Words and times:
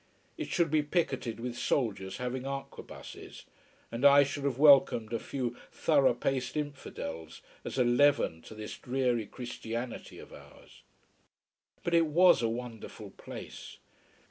It 0.35 0.47
should 0.47 0.71
be 0.71 0.81
picketed 0.81 1.39
with 1.39 1.55
soldiers 1.55 2.17
having 2.17 2.43
arquebuses. 2.47 3.45
And 3.91 4.03
I 4.03 4.23
should 4.23 4.45
have 4.45 4.57
welcomed 4.57 5.13
a 5.13 5.19
few 5.19 5.55
thorough 5.71 6.15
paced 6.15 6.57
infidels, 6.57 7.43
as 7.63 7.77
a 7.77 7.83
leaven 7.83 8.41
to 8.47 8.55
this 8.55 8.75
dreary 8.79 9.27
Christianity 9.27 10.17
of 10.17 10.33
ours. 10.33 10.81
But 11.83 11.93
it 11.93 12.07
was 12.07 12.41
a 12.41 12.49
wonderful 12.49 13.11
place. 13.11 13.77